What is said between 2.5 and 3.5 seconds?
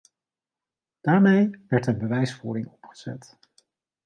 opgezet.